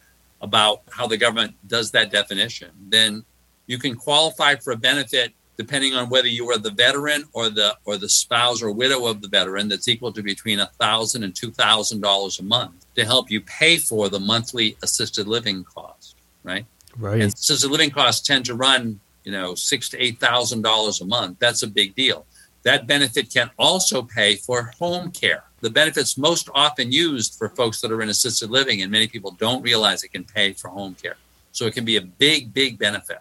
about 0.41 0.83
how 0.91 1.07
the 1.07 1.17
government 1.17 1.55
does 1.67 1.91
that 1.93 2.11
definition, 2.11 2.71
then 2.89 3.25
you 3.67 3.79
can 3.79 3.95
qualify 3.97 4.55
for 4.57 4.73
a 4.73 4.77
benefit 4.77 5.33
depending 5.57 5.95
on 5.95 6.11
whether 6.11 6.29
you 6.29 6.51
are 6.51 6.59
the 6.59 6.71
veteran 6.71 7.25
or 7.33 7.49
the 7.49 7.75
or 7.87 7.97
the 7.97 8.09
spouse 8.09 8.63
or 8.63 8.71
widow 8.71 9.07
of 9.07 9.23
the 9.23 9.29
veteran 9.29 9.69
that's 9.69 9.89
equal 9.89 10.13
to 10.13 10.23
between 10.23 10.61
a 10.61 10.67
thousand 10.79 11.23
and 11.23 11.35
two 11.35 11.51
thousand 11.51 12.03
dollars 12.03 12.39
a 12.39 12.43
month 12.43 12.85
to 12.95 13.05
help 13.05 13.31
you 13.31 13.41
pay 13.41 13.79
for 13.79 14.11
the 14.11 14.21
monthly 14.21 14.77
assisted 14.83 15.27
living 15.27 15.65
cost 15.65 16.16
right 16.47 16.65
right 16.97 17.21
and 17.21 17.37
since 17.37 17.61
the 17.63 17.69
living 17.69 17.91
costs 17.91 18.27
tend 18.27 18.45
to 18.45 18.55
run 18.55 18.99
you 19.25 19.33
know 19.33 19.55
six 19.55 19.89
to 19.91 20.03
eight 20.03 20.19
thousand 20.19 20.63
dollars 20.63 21.01
a 21.01 21.05
month 21.05 21.37
that's 21.39 21.63
a 21.63 21.67
big 21.67 21.95
deal 21.95 22.25
that 22.67 22.89
benefit 22.89 23.33
can 23.33 23.49
also 23.61 24.03
pay 24.03 24.35
for 24.35 24.73
home 24.81 25.13
care. 25.13 25.45
The 25.61 25.71
benefit's 25.71 26.19
most 26.19 26.51
often 26.53 26.91
used 26.91 27.39
for 27.39 27.49
folks 27.51 27.81
that 27.81 27.93
are 27.93 28.03
in 28.03 28.09
assisted 28.09 28.51
living, 28.51 28.83
and 28.83 28.91
many 28.91 29.07
people 29.07 29.31
don't 29.39 29.63
realize 29.63 30.03
it 30.03 30.09
can 30.09 30.25
pay 30.25 30.53
for 30.53 30.67
home 30.67 30.97
care. 31.01 31.15
So 31.53 31.67
it 31.67 31.75
can 31.75 31.85
be 31.85 31.97
a 31.97 32.01
big, 32.01 32.53
big 32.53 32.77
benefit. 32.77 33.21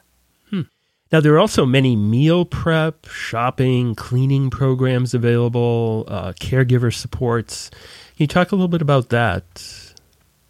Hmm. 0.50 0.62
Now, 1.12 1.20
there 1.20 1.32
are 1.36 1.40
also 1.40 1.64
many 1.64 1.96
meal 1.96 2.44
prep, 2.44 3.06
shopping, 3.06 3.94
cleaning 3.94 4.50
programs 4.50 5.14
available, 5.14 6.06
uh, 6.08 6.34
caregiver 6.34 6.92
supports. 6.92 7.70
Can 7.70 8.24
you 8.24 8.28
talk 8.28 8.52
a 8.52 8.56
little 8.56 8.68
bit 8.68 8.82
about 8.82 9.10
that? 9.10 9.46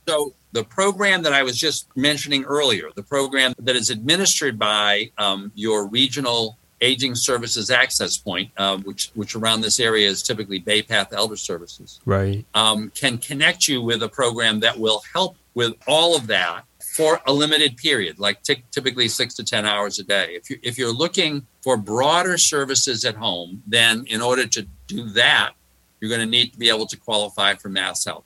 So, 0.07 0.33
the 0.55 0.63
program 0.63 1.21
that 1.23 1.33
I 1.33 1.43
was 1.43 1.57
just 1.57 1.85
mentioning 1.97 2.45
earlier, 2.45 2.89
the 2.95 3.03
program 3.03 3.53
that 3.59 3.75
is 3.75 3.89
administered 3.89 4.57
by 4.57 5.11
um, 5.17 5.51
your 5.53 5.85
regional 5.85 6.57
Aging 6.79 7.13
Services 7.15 7.69
Access 7.69 8.17
Point, 8.17 8.51
uh, 8.55 8.77
which 8.77 9.11
which 9.15 9.35
around 9.35 9.61
this 9.61 9.79
area 9.79 10.07
is 10.07 10.23
typically 10.23 10.59
Bay 10.59 10.81
Path 10.81 11.11
Elder 11.11 11.35
Services, 11.35 11.99
right, 12.05 12.45
um, 12.53 12.89
can 12.95 13.17
connect 13.17 13.67
you 13.67 13.81
with 13.81 14.01
a 14.01 14.09
program 14.09 14.61
that 14.61 14.79
will 14.79 15.03
help 15.13 15.35
with 15.55 15.73
all 15.87 16.15
of 16.15 16.27
that 16.27 16.63
for 16.95 17.19
a 17.27 17.33
limited 17.33 17.75
period, 17.75 18.17
like 18.17 18.41
t- 18.43 18.63
typically 18.71 19.09
six 19.09 19.33
to 19.35 19.43
ten 19.43 19.65
hours 19.65 19.99
a 19.99 20.03
day. 20.03 20.35
If 20.35 20.49
you 20.49 20.57
if 20.63 20.77
you're 20.77 20.93
looking 20.93 21.45
for 21.61 21.75
broader 21.75 22.37
services 22.37 23.03
at 23.03 23.15
home, 23.15 23.61
then 23.67 24.05
in 24.07 24.21
order 24.21 24.47
to 24.47 24.65
do 24.87 25.09
that, 25.09 25.51
you're 25.99 26.09
going 26.09 26.21
to 26.21 26.37
need 26.37 26.53
to 26.53 26.59
be 26.59 26.69
able 26.69 26.87
to 26.87 26.97
qualify 26.97 27.55
for 27.55 27.67
Mass 27.67 28.05
Health. 28.05 28.25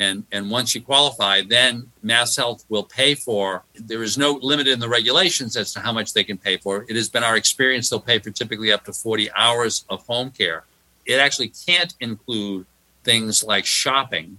And, 0.00 0.24
and 0.32 0.50
once 0.50 0.74
you 0.74 0.80
qualify, 0.80 1.42
then 1.42 1.92
Mass 2.02 2.34
Health 2.34 2.64
will 2.70 2.82
pay 2.82 3.14
for. 3.14 3.64
There 3.74 4.02
is 4.02 4.16
no 4.16 4.32
limit 4.32 4.66
in 4.66 4.80
the 4.80 4.88
regulations 4.88 5.58
as 5.58 5.74
to 5.74 5.80
how 5.80 5.92
much 5.92 6.14
they 6.14 6.24
can 6.24 6.38
pay 6.38 6.56
for. 6.56 6.86
It 6.88 6.96
has 6.96 7.10
been 7.10 7.22
our 7.22 7.36
experience 7.36 7.90
they'll 7.90 8.00
pay 8.00 8.18
for 8.18 8.30
typically 8.30 8.72
up 8.72 8.84
to 8.86 8.94
40 8.94 9.30
hours 9.32 9.84
of 9.90 10.06
home 10.06 10.30
care. 10.30 10.64
It 11.04 11.16
actually 11.16 11.52
can't 11.66 11.92
include 12.00 12.64
things 13.04 13.44
like 13.44 13.66
shopping, 13.66 14.38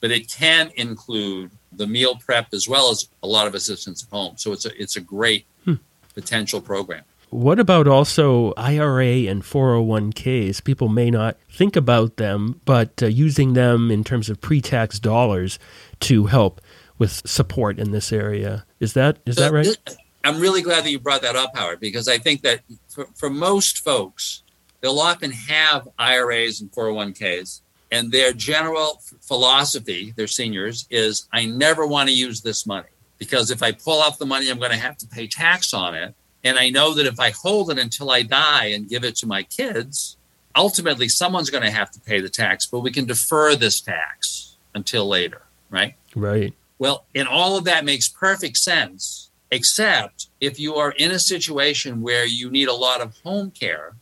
but 0.00 0.10
it 0.10 0.30
can 0.30 0.72
include 0.76 1.50
the 1.72 1.86
meal 1.86 2.16
prep 2.16 2.46
as 2.54 2.66
well 2.66 2.90
as 2.90 3.08
a 3.22 3.26
lot 3.26 3.46
of 3.46 3.54
assistance 3.54 4.02
at 4.02 4.08
home. 4.08 4.38
So 4.38 4.52
it's 4.52 4.64
a 4.64 4.82
it's 4.82 4.96
a 4.96 5.00
great 5.00 5.44
hmm. 5.66 5.74
potential 6.14 6.62
program. 6.62 7.04
What 7.32 7.58
about 7.58 7.88
also 7.88 8.52
IRA 8.58 9.26
and 9.26 9.42
401ks? 9.42 10.62
People 10.62 10.88
may 10.88 11.10
not 11.10 11.38
think 11.50 11.76
about 11.76 12.18
them, 12.18 12.60
but 12.66 13.02
uh, 13.02 13.06
using 13.06 13.54
them 13.54 13.90
in 13.90 14.04
terms 14.04 14.28
of 14.28 14.42
pre-tax 14.42 14.98
dollars 14.98 15.58
to 16.00 16.26
help 16.26 16.60
with 16.98 17.26
support 17.26 17.78
in 17.78 17.90
this 17.90 18.12
area. 18.12 18.66
Is 18.80 18.92
that 18.92 19.20
is 19.24 19.36
that 19.36 19.50
right? 19.50 19.78
I'm 20.22 20.40
really 20.40 20.60
glad 20.60 20.84
that 20.84 20.90
you 20.90 20.98
brought 20.98 21.22
that 21.22 21.34
up, 21.34 21.56
Howard, 21.56 21.80
because 21.80 22.06
I 22.06 22.18
think 22.18 22.42
that 22.42 22.60
for, 22.90 23.06
for 23.14 23.30
most 23.30 23.78
folks, 23.78 24.42
they'll 24.82 25.00
often 25.00 25.30
have 25.30 25.88
IRAs 25.98 26.60
and 26.60 26.70
401ks, 26.70 27.62
and 27.90 28.12
their 28.12 28.34
general 28.34 29.00
philosophy, 29.22 30.12
their 30.16 30.26
seniors, 30.26 30.86
is 30.90 31.28
I 31.32 31.46
never 31.46 31.86
want 31.86 32.10
to 32.10 32.14
use 32.14 32.42
this 32.42 32.66
money 32.66 32.88
because 33.16 33.50
if 33.50 33.62
I 33.62 33.72
pull 33.72 34.02
out 34.02 34.18
the 34.18 34.26
money, 34.26 34.50
I'm 34.50 34.58
going 34.58 34.72
to 34.72 34.76
have 34.76 34.98
to 34.98 35.06
pay 35.06 35.28
tax 35.28 35.72
on 35.72 35.94
it. 35.94 36.14
And 36.44 36.58
I 36.58 36.70
know 36.70 36.94
that 36.94 37.06
if 37.06 37.20
I 37.20 37.30
hold 37.30 37.70
it 37.70 37.78
until 37.78 38.10
I 38.10 38.22
die 38.22 38.66
and 38.66 38.88
give 38.88 39.04
it 39.04 39.16
to 39.16 39.26
my 39.26 39.42
kids, 39.44 40.16
ultimately 40.56 41.08
someone's 41.08 41.50
going 41.50 41.64
to 41.64 41.70
have 41.70 41.90
to 41.92 42.00
pay 42.00 42.20
the 42.20 42.28
tax, 42.28 42.66
but 42.66 42.80
we 42.80 42.90
can 42.90 43.04
defer 43.04 43.54
this 43.54 43.80
tax. 43.80 44.56
until 44.74 45.06
later, 45.06 45.42
right? 45.70 45.94
Right. 46.14 46.54
Well, 46.78 47.04
and 47.14 47.28
all 47.28 47.56
of 47.56 47.64
that 47.64 47.84
makes 47.84 48.08
perfect 48.08 48.56
sense, 48.56 49.30
except 49.50 50.28
if 50.40 50.58
you 50.58 50.76
are 50.76 50.92
in 50.92 51.10
a 51.10 51.18
situation 51.18 52.00
where 52.00 52.24
you 52.24 52.50
need 52.50 52.68
a 52.68 52.74
lot 52.74 53.00
of 53.00 53.14
home 53.18 53.50
care 53.50 53.94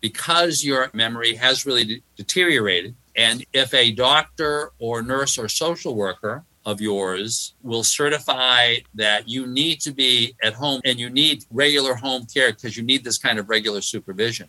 because 0.00 0.64
your 0.64 0.90
memory 0.92 1.34
has 1.34 1.66
really 1.66 1.84
de- 1.84 2.02
deteriorated. 2.16 2.94
And 3.16 3.44
if 3.52 3.74
a 3.74 3.90
doctor 3.90 4.70
or 4.78 5.02
nurse 5.02 5.38
or 5.38 5.48
social 5.48 5.94
worker 5.94 6.44
of 6.64 6.80
yours 6.80 7.54
will 7.62 7.82
certify 7.82 8.76
that 8.94 9.28
you 9.28 9.46
need 9.46 9.80
to 9.80 9.90
be 9.92 10.34
at 10.42 10.54
home 10.54 10.80
and 10.84 10.98
you 10.98 11.10
need 11.10 11.44
regular 11.50 11.94
home 11.94 12.24
care 12.26 12.52
because 12.52 12.76
you 12.76 12.82
need 12.82 13.02
this 13.04 13.18
kind 13.18 13.38
of 13.38 13.48
regular 13.48 13.80
supervision, 13.80 14.48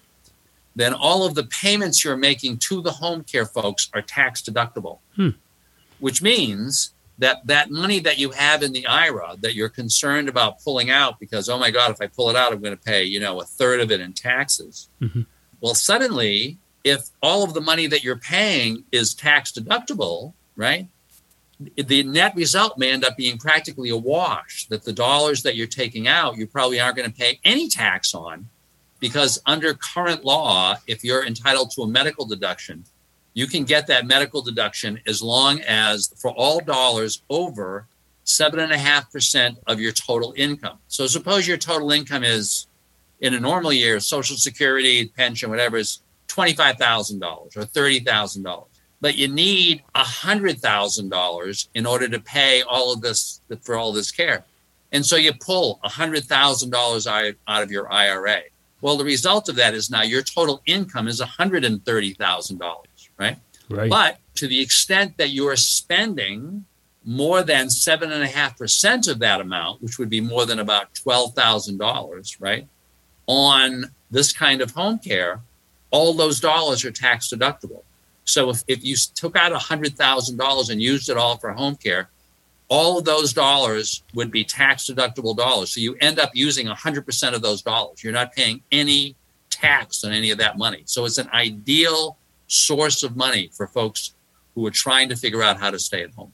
then 0.76 0.94
all 0.94 1.26
of 1.26 1.34
the 1.36 1.44
payments 1.46 2.04
you're 2.04 2.18
making 2.18 2.58
to 2.58 2.82
the 2.82 2.92
home 2.92 3.24
care 3.24 3.46
folks 3.46 3.90
are 3.94 4.02
tax 4.02 4.42
deductible, 4.42 5.00
Hmm. 5.16 5.30
which 6.00 6.22
means 6.22 6.94
that 7.20 7.46
that 7.46 7.70
money 7.70 8.00
that 8.00 8.18
you 8.18 8.32
have 8.32 8.64
in 8.64 8.74
the 8.74 8.86
IRA 8.88 9.36
that 9.42 9.54
you're 9.54 9.70
concerned 9.70 10.28
about 10.28 10.60
pulling 10.64 10.90
out 10.90 11.20
because 11.20 11.48
oh 11.48 11.60
my 11.60 11.70
god 11.70 11.92
if 11.92 12.02
I 12.02 12.08
pull 12.08 12.30
it 12.32 12.36
out 12.36 12.52
I'm 12.52 12.60
going 12.60 12.76
to 12.76 12.84
pay 12.84 13.04
you 13.04 13.20
know 13.20 13.40
a 13.40 13.46
third 13.46 13.80
of 13.82 13.92
it 13.92 14.00
in 14.02 14.14
taxes. 14.14 14.90
Mhm. 15.02 15.26
Well, 15.62 15.76
suddenly 15.76 16.58
if 16.84 17.10
all 17.22 17.44
of 17.44 17.54
the 17.54 17.62
money 17.62 17.88
that 17.88 18.04
you're 18.04 18.18
paying 18.18 18.84
is 18.92 19.14
tax 19.14 19.52
deductible, 19.52 20.34
right? 20.58 20.88
The 21.76 22.04
net 22.04 22.36
result 22.36 22.78
may 22.78 22.92
end 22.92 23.04
up 23.06 23.18
being 23.18 23.38
practically 23.38 23.90
a 23.90 23.98
wash. 23.98 24.68
That 24.68 24.84
the 24.84 24.94
dollars 24.94 25.44
that 25.44 25.56
you're 25.56 25.68
taking 25.68 26.08
out, 26.08 26.38
you 26.38 26.48
probably 26.48 26.80
aren't 26.80 26.98
going 26.98 27.12
to 27.12 27.16
pay 27.16 27.40
any 27.44 27.70
tax 27.70 28.14
on, 28.14 28.50
because 29.00 29.42
under 29.46 29.74
current 29.74 30.24
law, 30.24 30.78
if 30.88 31.04
you're 31.04 31.26
entitled 31.26 31.72
to 31.72 31.82
a 31.82 31.88
medical 31.88 32.26
deduction, 32.26 32.86
you 33.34 33.48
can 33.48 33.64
get 33.64 33.88
that 33.88 34.06
medical 34.06 34.42
deduction 34.42 35.00
as 35.08 35.22
long 35.22 35.62
as 35.62 36.14
for 36.18 36.32
all 36.32 36.60
dollars 36.60 37.22
over 37.30 37.88
seven 38.24 38.60
and 38.60 38.72
a 38.72 38.78
half 38.78 39.12
percent 39.12 39.58
of 39.68 39.80
your 39.80 39.92
total 39.92 40.34
income. 40.38 40.78
So 40.88 41.08
suppose 41.08 41.48
your 41.48 41.58
total 41.58 41.92
income 41.92 42.24
is 42.24 42.68
in 43.20 43.34
a 43.34 43.40
normal 43.40 43.74
year, 43.74 44.00
Social 44.00 44.38
Security, 44.38 45.08
pension, 45.08 45.50
whatever 45.50 45.78
is 45.78 46.02
twenty-five 46.28 46.78
thousand 46.78 47.20
dollars 47.20 47.58
or 47.58 47.66
thirty 47.66 48.00
thousand 48.00 48.44
dollars. 48.44 48.70
But 49.04 49.18
you 49.18 49.28
need 49.28 49.84
a 49.94 50.06
hundred 50.06 50.60
thousand 50.60 51.10
dollars 51.10 51.68
in 51.74 51.86
order 51.86 52.08
to 52.08 52.22
pay 52.22 52.62
all 52.62 52.94
of 52.94 53.02
this 53.02 53.42
for 53.60 53.76
all 53.76 53.92
this 53.92 54.12
care. 54.12 54.46
And 54.94 55.06
so 55.06 55.18
you 55.18 55.34
pull 55.34 55.82
a 55.84 55.90
hundred 55.90 56.24
thousand 56.24 56.70
dollars 56.70 57.06
out 57.06 57.34
out 57.46 57.64
of 57.64 57.70
your 57.70 57.92
IRA. 57.92 58.44
Well, 58.80 58.96
the 58.96 59.04
result 59.04 59.50
of 59.50 59.58
that 59.58 59.74
is 59.74 59.90
now 59.90 60.04
your 60.04 60.22
total 60.22 60.62
income 60.66 61.10
is 61.10 61.20
hundred 61.20 61.66
and 61.66 61.84
thirty 61.84 62.14
thousand 62.14 62.60
dollars, 62.60 63.10
right? 63.20 63.36
Right. 63.70 63.90
But 63.90 64.20
to 64.36 64.48
the 64.48 64.62
extent 64.62 65.18
that 65.18 65.32
you 65.32 65.50
are 65.50 65.58
spending 65.58 66.64
more 67.04 67.44
than 67.44 67.70
seven 67.70 68.10
and 68.10 68.24
a 68.24 68.28
half 68.28 68.58
percent 68.58 69.10
of 69.10 69.20
that 69.20 69.42
amount, 69.42 69.82
which 69.82 70.00
would 70.00 70.10
be 70.10 70.22
more 70.22 70.46
than 70.46 70.60
about 70.60 70.96
twelve 70.96 71.34
thousand 71.34 71.78
dollars, 71.78 72.40
right, 72.40 72.70
on 73.28 73.92
this 74.10 74.32
kind 74.32 74.62
of 74.62 74.72
home 74.72 74.98
care, 74.98 75.42
all 75.92 76.14
those 76.14 76.40
dollars 76.40 76.86
are 76.86 76.92
tax 76.92 77.34
deductible. 77.34 77.84
So 78.26 78.50
if, 78.50 78.64
if 78.68 78.84
you 78.84 78.96
took 79.16 79.36
out 79.36 79.52
hundred 79.54 79.96
thousand 79.96 80.38
dollars 80.38 80.70
and 80.70 80.82
used 80.82 81.10
it 81.10 81.18
all 81.18 81.38
for 81.38 81.52
home 81.52 81.76
care, 81.76 82.10
all 82.70 82.98
of 82.98 83.06
those 83.06 83.34
dollars 83.34 84.04
would 84.14 84.32
be 84.32 84.44
tax 84.44 84.88
deductible 84.90 85.36
dollars. 85.36 85.74
So 85.74 85.82
you 85.82 85.96
end 86.00 86.20
up 86.20 86.32
using 86.34 86.68
hundred 86.68 87.06
percent 87.06 87.36
of 87.36 87.42
those 87.42 87.62
dollars. 87.62 88.04
You're 88.04 88.14
not 88.14 88.34
paying 88.34 88.62
any 88.72 89.16
tax 89.50 90.04
on 90.04 90.12
any 90.12 90.32
of 90.32 90.38
that 90.40 90.58
money. 90.58 90.84
So 90.86 91.06
it's 91.06 91.18
an 91.18 91.30
ideal 91.34 92.18
source 92.48 93.04
of 93.04 93.16
money 93.16 93.50
for 93.54 93.68
folks 93.68 94.14
who 94.56 94.66
are 94.66 94.72
trying 94.72 95.10
to 95.10 95.16
figure 95.16 95.42
out 95.42 95.60
how 95.60 95.72
to 95.72 95.80
stay 95.80 96.04
at 96.04 96.12
home. 96.12 96.34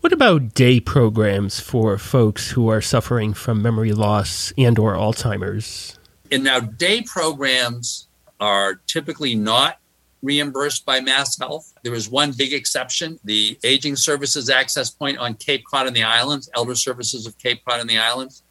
What 0.00 0.12
about 0.12 0.54
day 0.54 0.80
programs 0.80 1.60
for 1.60 1.96
folks 1.96 2.50
who 2.50 2.68
are 2.68 2.80
suffering 2.80 3.32
from 3.32 3.62
memory 3.62 3.92
loss 3.92 4.52
and 4.58 4.78
or 4.78 4.94
Alzheimer's? 4.94 5.98
And 6.30 6.44
now 6.44 6.60
day 6.60 7.02
programs 7.02 8.08
are 8.38 8.74
typically 8.86 9.34
not 9.34 9.78
reimbursed 10.24 10.84
by 10.86 11.00
Mass 11.00 11.38
Health. 11.38 11.72
There 11.82 11.94
is 11.94 12.08
one 12.08 12.32
big 12.32 12.52
exception. 12.52 13.20
The 13.24 13.58
Aging 13.62 13.96
Services 13.96 14.48
Access 14.50 14.90
Point 14.90 15.18
on 15.18 15.34
Cape 15.34 15.64
Cod 15.70 15.86
and 15.86 15.94
the 15.94 16.02
Islands, 16.02 16.50
Elder 16.54 16.74
Services 16.74 17.26
of 17.26 17.38
Cape 17.38 17.62
Cod 17.64 17.80
and 17.80 17.88
the 17.88 17.98
Islands, 17.98 18.42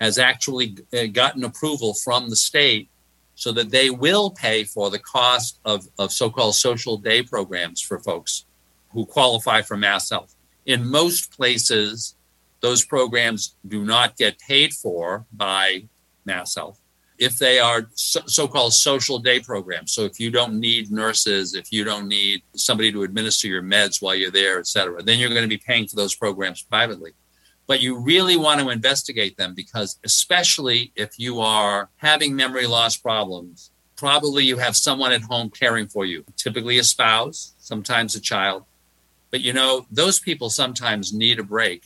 has 0.00 0.18
actually 0.18 0.76
uh, 0.92 1.06
gotten 1.12 1.44
approval 1.44 1.94
from 1.94 2.30
the 2.30 2.36
state 2.36 2.88
so 3.34 3.52
that 3.52 3.70
they 3.70 3.90
will 3.90 4.30
pay 4.30 4.64
for 4.64 4.90
the 4.90 4.98
cost 4.98 5.60
of, 5.64 5.86
of 5.98 6.12
so-called 6.12 6.54
social 6.54 6.96
day 6.96 7.22
programs 7.22 7.80
for 7.80 7.98
folks 7.98 8.46
who 8.90 9.06
qualify 9.06 9.62
for 9.62 9.76
Mass 9.76 10.10
Health. 10.10 10.34
In 10.66 10.88
most 10.88 11.32
places, 11.36 12.16
those 12.60 12.84
programs 12.84 13.56
do 13.66 13.84
not 13.84 14.16
get 14.16 14.38
paid 14.38 14.72
for 14.72 15.26
by 15.32 15.84
Mass 16.24 16.54
Health 16.54 16.81
if 17.22 17.38
they 17.38 17.60
are 17.60 17.88
so 17.94 18.48
called 18.48 18.74
social 18.74 19.16
day 19.20 19.38
programs. 19.38 19.92
So 19.92 20.02
if 20.02 20.18
you 20.18 20.28
don't 20.28 20.58
need 20.58 20.90
nurses, 20.90 21.54
if 21.54 21.72
you 21.72 21.84
don't 21.84 22.08
need 22.08 22.42
somebody 22.56 22.90
to 22.90 23.04
administer 23.04 23.46
your 23.46 23.62
meds 23.62 24.02
while 24.02 24.16
you're 24.16 24.32
there, 24.32 24.58
et 24.58 24.66
cetera, 24.66 25.00
then 25.04 25.20
you're 25.20 25.28
going 25.28 25.42
to 25.42 25.48
be 25.48 25.56
paying 25.56 25.86
for 25.86 25.94
those 25.94 26.16
programs 26.16 26.62
privately. 26.62 27.12
But 27.68 27.80
you 27.80 27.96
really 27.96 28.36
want 28.36 28.60
to 28.60 28.70
investigate 28.70 29.36
them 29.36 29.54
because, 29.54 30.00
especially 30.02 30.90
if 30.96 31.16
you 31.16 31.38
are 31.38 31.90
having 31.96 32.34
memory 32.34 32.66
loss 32.66 32.96
problems, 32.96 33.70
probably 33.94 34.44
you 34.44 34.58
have 34.58 34.76
someone 34.76 35.12
at 35.12 35.22
home 35.22 35.48
caring 35.48 35.86
for 35.86 36.04
you, 36.04 36.24
typically 36.36 36.78
a 36.78 36.84
spouse, 36.84 37.54
sometimes 37.58 38.16
a 38.16 38.20
child. 38.20 38.64
But 39.30 39.42
you 39.42 39.52
know, 39.52 39.86
those 39.92 40.18
people 40.18 40.50
sometimes 40.50 41.12
need 41.12 41.38
a 41.38 41.44
break, 41.44 41.84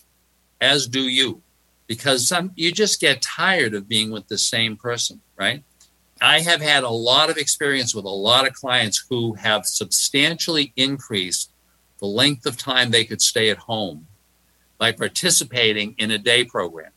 as 0.62 0.87
do 0.87 1.02
you 1.02 1.43
because 1.87 2.28
some 2.28 2.52
you 2.57 2.73
just 2.73 3.00
get 3.00 3.23
tired 3.23 3.75
of 3.75 3.88
being 3.88 4.11
with 4.11 4.28
the 4.28 4.38
same 4.38 4.76
person, 4.76 5.21
right? 5.37 5.62
I 6.21 6.40
have 6.40 6.62
had 6.62 6.83
a 6.83 6.88
lot 6.88 7.31
of 7.31 7.37
experience 7.37 7.95
with 7.95 8.05
a 8.05 8.09
lot 8.09 8.47
of 8.47 8.55
clients 8.55 9.05
who 9.09 9.35
have 9.35 9.66
substantially 9.66 10.73
increased 10.76 11.50
the 11.99 12.07
length 12.07 12.47
of 12.47 12.57
time 12.57 12.90
they 12.90 13.05
could 13.05 13.21
stay 13.21 13.50
at 13.50 13.59
home 13.59 14.07
by 14.78 14.93
participating 14.93 15.95
in 15.99 16.11
a 16.11 16.19
day 16.19 16.45
program 16.45 16.90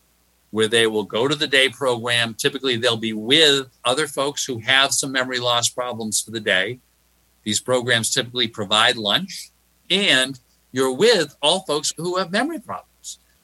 where 0.51 0.67
they 0.67 0.87
will 0.87 1.03
go 1.03 1.27
to 1.27 1.35
the 1.35 1.47
day 1.47 1.69
program. 1.69 2.33
Typically, 2.33 2.75
they'll 2.75 2.97
be 2.97 3.13
with 3.13 3.67
other 3.85 4.07
folks 4.07 4.45
who 4.45 4.59
have 4.59 4.91
some 4.91 5.11
memory 5.11 5.39
loss 5.39 5.69
problems 5.69 6.21
for 6.21 6.31
the 6.31 6.39
day. 6.39 6.79
These 7.43 7.61
programs 7.61 8.11
typically 8.11 8.47
provide 8.47 8.97
lunch, 8.97 9.51
and 9.89 10.39
you're 10.71 10.93
with 10.93 11.35
all 11.41 11.61
folks 11.61 11.93
who 11.97 12.17
have 12.17 12.31
memory 12.31 12.59
problems 12.59 12.88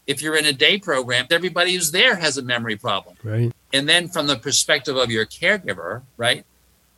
if 0.08 0.22
you're 0.22 0.38
in 0.38 0.46
a 0.46 0.54
day 0.54 0.78
program, 0.78 1.28
everybody 1.32 1.74
who's 1.74 1.92
there 1.92 2.16
has 2.16 2.38
a 2.38 2.42
memory 2.42 2.76
problem. 2.76 3.16
Right. 3.24 3.52
And 3.74 3.90
then 3.90 4.08
from 4.08 4.28
the 4.28 4.38
perspective 4.38 4.96
of 4.96 5.10
your 5.10 5.26
caregiver, 5.26 6.04
right? 6.18 6.46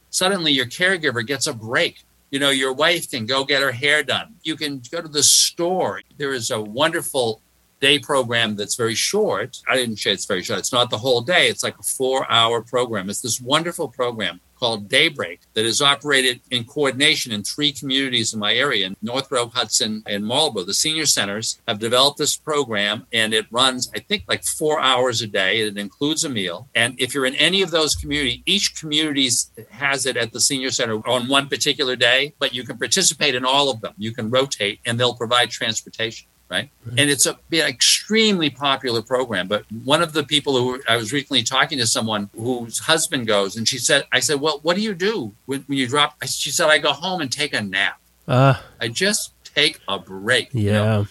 Suddenly 0.09 0.51
your 0.51 0.65
caregiver 0.65 1.25
gets 1.25 1.47
a 1.47 1.53
break. 1.53 2.03
You 2.31 2.39
know, 2.39 2.49
your 2.49 2.73
wife 2.73 3.09
can 3.09 3.25
go 3.25 3.45
get 3.45 3.61
her 3.61 3.71
hair 3.71 4.03
done. 4.03 4.35
You 4.43 4.57
can 4.57 4.81
go 4.91 5.01
to 5.01 5.07
the 5.07 5.23
store. 5.23 6.01
There 6.17 6.33
is 6.33 6.51
a 6.51 6.61
wonderful 6.61 7.41
day 7.79 7.99
program 7.99 8.55
that's 8.55 8.75
very 8.75 8.95
short. 8.95 9.57
I 9.67 9.75
didn't 9.75 9.97
say 9.97 10.11
it's 10.11 10.25
very 10.25 10.43
short. 10.43 10.59
It's 10.59 10.73
not 10.73 10.89
the 10.89 10.97
whole 10.97 11.21
day. 11.21 11.47
It's 11.47 11.63
like 11.63 11.77
a 11.79 11.83
four 11.83 12.29
hour 12.31 12.61
program. 12.61 13.09
It's 13.09 13.21
this 13.21 13.41
wonderful 13.41 13.89
program 13.89 14.39
called 14.59 14.89
Daybreak 14.89 15.41
that 15.53 15.65
is 15.65 15.81
operated 15.81 16.41
in 16.49 16.63
coordination 16.63 17.31
in 17.31 17.43
three 17.43 17.71
communities 17.71 18.33
in 18.33 18.39
my 18.39 18.55
area, 18.55 18.87
in 18.87 18.95
Northborough, 19.01 19.49
Hudson, 19.49 20.03
and 20.07 20.25
Marlborough. 20.25 20.63
The 20.63 20.73
senior 20.73 21.05
centers 21.05 21.59
have 21.67 21.79
developed 21.79 22.17
this 22.17 22.35
program 22.35 23.05
and 23.13 23.33
it 23.33 23.45
runs, 23.51 23.91
I 23.95 23.99
think, 23.99 24.23
like 24.27 24.43
four 24.43 24.79
hours 24.79 25.21
a 25.21 25.27
day. 25.27 25.61
It 25.61 25.77
includes 25.77 26.23
a 26.23 26.29
meal. 26.29 26.67
And 26.75 26.99
if 26.99 27.13
you're 27.13 27.25
in 27.25 27.35
any 27.35 27.61
of 27.61 27.71
those 27.71 27.95
communities, 27.95 28.41
each 28.45 28.79
community 28.79 29.29
has 29.69 30.05
it 30.05 30.17
at 30.17 30.31
the 30.31 30.39
senior 30.39 30.71
center 30.71 30.95
on 31.07 31.27
one 31.27 31.47
particular 31.47 31.95
day, 31.95 32.33
but 32.39 32.53
you 32.53 32.63
can 32.63 32.77
participate 32.77 33.35
in 33.35 33.45
all 33.45 33.69
of 33.69 33.81
them. 33.81 33.93
You 33.97 34.11
can 34.11 34.29
rotate 34.29 34.79
and 34.85 34.99
they'll 34.99 35.15
provide 35.15 35.49
transportation. 35.51 36.27
Right? 36.49 36.69
right? 36.85 36.99
And 36.99 37.09
it's 37.09 37.25
a 37.25 37.37
an 37.51 37.67
extremely 37.67 38.49
popular 38.49 39.01
program. 39.01 39.47
But 39.47 39.65
one 39.83 40.01
of 40.01 40.13
the 40.13 40.23
people 40.23 40.57
who 40.57 40.81
I 40.87 40.97
was 40.97 41.11
recently 41.11 41.43
talking 41.43 41.77
to 41.79 41.87
someone 41.87 42.29
whose 42.35 42.79
husband 42.79 43.27
goes, 43.27 43.55
and 43.55 43.67
she 43.67 43.77
said, 43.77 44.05
I 44.11 44.19
said, 44.19 44.39
Well, 44.39 44.59
what 44.63 44.75
do 44.75 44.81
you 44.81 44.93
do 44.93 45.33
when, 45.45 45.61
when 45.67 45.77
you 45.77 45.87
drop? 45.87 46.15
She 46.25 46.51
said, 46.51 46.67
I 46.69 46.77
go 46.77 46.93
home 46.93 47.21
and 47.21 47.31
take 47.31 47.53
a 47.53 47.61
nap. 47.61 47.99
Uh, 48.27 48.55
I 48.79 48.89
just 48.89 49.33
take 49.43 49.79
a 49.87 49.99
break. 49.99 50.49
Yeah. 50.51 50.61
You 50.61 50.71
know? 50.71 51.07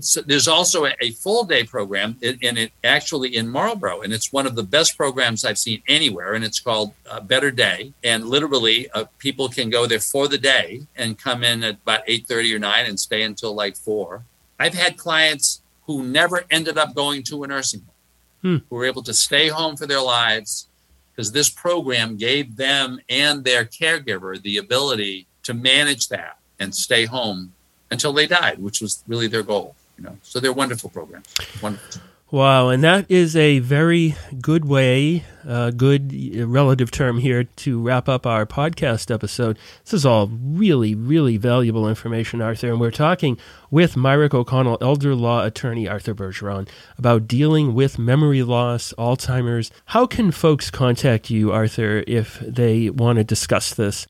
so 0.00 0.22
there's 0.22 0.48
also 0.48 0.86
a, 0.86 0.94
a, 1.00 1.10
full 1.12 1.44
day 1.44 1.64
program, 1.64 2.16
and 2.22 2.58
it 2.58 2.72
actually 2.82 3.36
in 3.36 3.48
Marlborough, 3.48 4.00
and 4.00 4.12
it's 4.12 4.32
one 4.32 4.46
of 4.46 4.54
the 4.54 4.62
best 4.62 4.96
programs 4.96 5.44
I've 5.44 5.58
seen 5.58 5.82
anywhere, 5.88 6.34
and 6.34 6.44
it's 6.44 6.60
called 6.60 6.92
uh, 7.08 7.20
Better 7.20 7.50
Day. 7.50 7.92
And 8.02 8.26
literally, 8.26 8.90
uh, 8.90 9.04
people 9.18 9.48
can 9.48 9.70
go 9.70 9.86
there 9.86 10.00
for 10.00 10.28
the 10.28 10.38
day 10.38 10.82
and 10.96 11.18
come 11.18 11.44
in 11.44 11.62
at 11.62 11.74
about 11.74 12.02
eight 12.06 12.26
thirty 12.26 12.54
or 12.54 12.58
nine 12.58 12.86
and 12.86 12.98
stay 12.98 13.22
until 13.22 13.54
like 13.54 13.76
four. 13.76 14.24
I've 14.60 14.74
had 14.74 14.98
clients 14.98 15.62
who 15.86 16.04
never 16.04 16.44
ended 16.50 16.76
up 16.76 16.94
going 16.94 17.22
to 17.24 17.42
a 17.42 17.46
nursing 17.46 17.80
home, 17.80 17.94
hmm. 18.42 18.64
who 18.68 18.76
were 18.76 18.84
able 18.84 19.02
to 19.04 19.14
stay 19.14 19.48
home 19.48 19.74
for 19.74 19.86
their 19.86 20.02
lives 20.02 20.68
because 21.10 21.32
this 21.32 21.48
program 21.48 22.16
gave 22.16 22.56
them 22.56 23.00
and 23.08 23.42
their 23.42 23.64
caregiver 23.64 24.40
the 24.40 24.58
ability 24.58 25.26
to 25.44 25.54
manage 25.54 26.08
that 26.08 26.38
and 26.60 26.74
stay 26.74 27.06
home 27.06 27.52
until 27.90 28.12
they 28.12 28.26
died, 28.26 28.58
which 28.58 28.80
was 28.82 29.02
really 29.08 29.26
their 29.26 29.42
goal. 29.42 29.74
You 29.96 30.04
know, 30.04 30.16
so 30.22 30.40
they're 30.40 30.52
wonderful 30.52 30.90
programs. 30.90 31.34
Wonderful. 31.62 32.02
Wow, 32.32 32.68
and 32.68 32.84
that 32.84 33.10
is 33.10 33.34
a 33.34 33.58
very 33.58 34.14
good 34.40 34.64
way, 34.64 35.24
uh, 35.44 35.72
good 35.72 36.14
relative 36.36 36.92
term 36.92 37.18
here 37.18 37.42
to 37.42 37.82
wrap 37.82 38.08
up 38.08 38.24
our 38.24 38.46
podcast 38.46 39.12
episode. 39.12 39.58
This 39.82 39.94
is 39.94 40.06
all 40.06 40.28
really, 40.28 40.94
really 40.94 41.38
valuable 41.38 41.88
information, 41.88 42.40
Arthur, 42.40 42.68
and 42.68 42.78
we're 42.78 42.92
talking 42.92 43.36
with 43.68 43.96
Mirick 43.96 44.32
O'Connell, 44.32 44.78
elder 44.80 45.16
law 45.16 45.44
attorney 45.44 45.88
Arthur 45.88 46.14
Bergeron, 46.14 46.68
about 46.96 47.26
dealing 47.26 47.74
with 47.74 47.98
memory 47.98 48.44
loss, 48.44 48.94
Alzheimer's. 48.96 49.72
How 49.86 50.06
can 50.06 50.30
folks 50.30 50.70
contact 50.70 51.30
you, 51.30 51.50
Arthur, 51.50 52.04
if 52.06 52.38
they 52.38 52.90
want 52.90 53.16
to 53.16 53.24
discuss 53.24 53.74
this? 53.74 54.06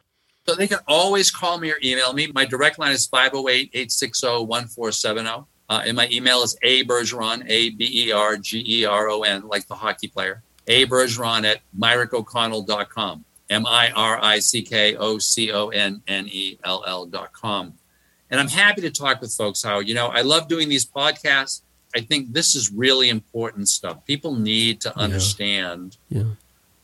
So 0.46 0.54
they 0.54 0.68
can 0.68 0.80
always 0.86 1.30
call 1.30 1.58
me 1.58 1.70
or 1.70 1.76
email 1.82 2.12
me. 2.12 2.30
My 2.34 2.44
direct 2.44 2.78
line 2.78 2.92
is 2.92 3.06
508 3.06 3.70
860 3.72 4.44
1470. 4.44 5.46
Uh, 5.70 5.82
and 5.86 5.96
my 5.96 6.08
email 6.10 6.42
is 6.42 6.56
a 6.62 6.84
bergeron, 6.84 7.44
a 7.48 7.70
b 7.70 7.88
e 8.08 8.12
r 8.12 8.36
g 8.36 8.62
e 8.66 8.84
r 8.84 9.08
o 9.08 9.22
n, 9.22 9.46
like 9.46 9.66
the 9.68 9.74
hockey 9.76 10.08
player, 10.08 10.42
a 10.66 10.84
bergeron 10.86 11.44
at 11.44 11.60
mirickoconnell.com, 11.78 13.24
m 13.50 13.66
i 13.66 13.90
r 13.90 14.18
i 14.22 14.38
c 14.40 14.62
k 14.62 14.96
o 14.96 15.18
c 15.18 15.50
o 15.52 15.68
n 15.68 16.02
n 16.06 16.26
e 16.28 16.58
l 16.64 16.82
l.com. 16.86 17.74
And 18.30 18.40
I'm 18.40 18.48
happy 18.48 18.80
to 18.82 18.90
talk 18.90 19.20
with 19.20 19.32
folks 19.32 19.62
how, 19.62 19.80
you 19.80 19.94
know, 19.94 20.08
I 20.08 20.22
love 20.22 20.48
doing 20.48 20.68
these 20.68 20.86
podcasts. 20.86 21.62
I 21.94 22.00
think 22.00 22.32
this 22.32 22.54
is 22.54 22.70
really 22.70 23.08
important 23.08 23.68
stuff. 23.68 24.04
People 24.06 24.34
need 24.36 24.80
to 24.82 24.96
understand 24.98 25.96
Yeah. 26.08 26.22
Yeah. 26.22 26.28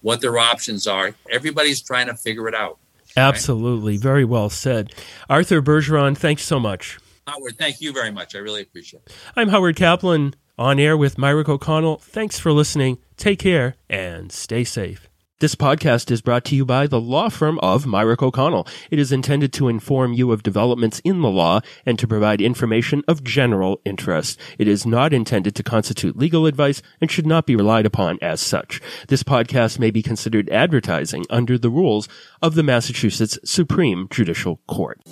what 0.03 0.21
their 0.21 0.39
options 0.39 0.87
are. 0.89 1.15
Everybody's 1.31 1.81
trying 1.81 2.07
to 2.09 2.15
figure 2.15 2.49
it 2.49 2.55
out. 2.55 2.79
Absolutely. 3.17 3.97
Very 3.97 4.25
well 4.25 4.51
said. 4.51 4.93
Arthur 5.31 5.63
Bergeron, 5.63 6.17
thanks 6.17 6.43
so 6.45 6.59
much. 6.61 6.99
Howard, 7.27 7.59
thank 7.59 7.81
you 7.81 7.93
very 7.93 8.13
much. 8.13 8.37
I 8.37 8.39
really 8.39 8.63
appreciate 8.63 9.03
it. 9.07 9.13
I'm 9.35 9.49
Howard 9.49 9.75
Kaplan, 9.75 10.35
on 10.57 10.79
air 10.79 10.97
with 10.97 11.17
Mirick 11.17 11.49
O'Connell. 11.49 11.97
Thanks 11.97 12.39
for 12.39 12.53
listening. 12.53 12.99
Take 13.17 13.41
care 13.41 13.75
and 13.91 14.31
stay 14.31 14.63
safe. 14.63 15.09
This 15.41 15.57
podcast 15.57 16.11
is 16.13 16.23
brought 16.23 16.45
to 16.47 16.57
you 16.57 16.65
by 16.65 16.87
the 16.87 17.01
law 17.01 17.29
firm 17.29 17.59
of 17.59 17.85
Mirick 17.85 18.23
O'Connell. 18.23 18.67
It 18.93 19.01
is 19.01 19.11
intended 19.11 19.53
to 19.55 19.69
inform 19.69 20.13
you 20.13 20.31
of 20.31 20.45
developments 20.45 21.01
in 21.01 21.21
the 21.21 21.29
law 21.29 21.61
and 21.85 21.99
to 21.99 22.07
provide 22.07 22.41
information 22.41 23.03
of 23.09 23.25
general 23.25 23.81
interest. 23.85 24.41
It 24.57 24.69
is 24.69 24.87
not 24.87 25.13
intended 25.13 25.57
to 25.57 25.63
constitute 25.65 26.17
legal 26.17 26.47
advice 26.47 26.81
and 27.01 27.11
should 27.11 27.27
not 27.27 27.45
be 27.45 27.57
relied 27.57 27.87
upon 27.87 28.19
as 28.23 28.41
such. 28.41 28.81
This 29.09 29.25
podcast 29.25 29.81
may 29.81 29.91
be 29.91 30.01
considered 30.01 30.49
advertising 30.49 31.27
under 31.29 31.59
the 31.59 31.71
rules 31.71 32.09
of 32.41 32.55
the 32.55 32.63
Massachusetts 32.63 33.37
Supreme 33.45 34.07
Judicial 34.11 34.61
Court. 34.69 35.03